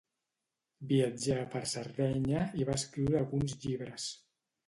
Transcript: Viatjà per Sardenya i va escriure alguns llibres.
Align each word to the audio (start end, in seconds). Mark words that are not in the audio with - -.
Viatjà 0.91 1.35
per 1.55 1.61
Sardenya 1.73 2.41
i 2.61 2.67
va 2.69 2.77
escriure 2.81 3.19
alguns 3.21 3.57
llibres. 3.67 4.09